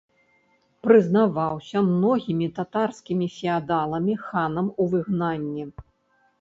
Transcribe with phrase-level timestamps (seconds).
[0.87, 5.63] Прызнаваўся многімі татарскімі феадаламі ханам у выгнанні.